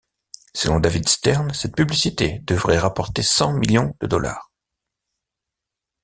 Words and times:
Selon 0.55 0.79
David 0.79 1.07
Stern 1.07 1.53
cette 1.53 1.75
publicité 1.75 2.39
devrait 2.47 2.79
rapporter 2.79 3.21
cent 3.21 3.53
millions 3.53 3.95
de 4.01 4.07
dollars. 4.07 4.51